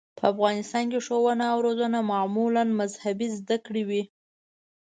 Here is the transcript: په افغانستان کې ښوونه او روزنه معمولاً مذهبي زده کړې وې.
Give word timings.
په 0.17 0.23
افغانستان 0.33 0.85
کې 0.91 0.99
ښوونه 1.05 1.43
او 1.53 1.57
روزنه 1.67 1.99
معمولاً 2.11 2.63
مذهبي 2.79 3.27
زده 3.37 3.57
کړې 3.65 3.83
وې. 3.89 4.03